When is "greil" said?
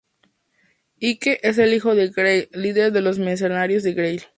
2.09-2.49, 3.93-4.23